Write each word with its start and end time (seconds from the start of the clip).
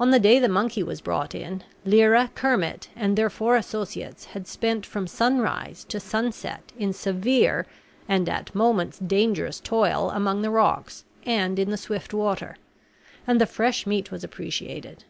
On 0.00 0.08
the 0.12 0.18
day 0.18 0.38
the 0.38 0.48
monkey 0.48 0.82
was 0.82 1.02
brought 1.02 1.34
in 1.34 1.62
Lyra, 1.84 2.30
Kermit, 2.34 2.88
and 2.96 3.18
their 3.18 3.28
four 3.28 3.54
associates 3.56 4.24
had 4.24 4.48
spent 4.48 4.86
from 4.86 5.06
sunrise 5.06 5.84
to 5.90 6.00
sunset 6.00 6.72
in 6.78 6.94
severe 6.94 7.66
and 8.08 8.30
at 8.30 8.54
moments 8.54 8.98
dangerous 8.98 9.60
toil 9.60 10.10
among 10.14 10.40
the 10.40 10.48
rocks 10.48 11.04
and 11.26 11.58
in 11.58 11.68
the 11.68 11.76
swift 11.76 12.14
water, 12.14 12.56
and 13.26 13.38
the 13.38 13.44
fresh 13.44 13.86
meat 13.86 14.10
was 14.10 14.24
appreciated. 14.24 15.04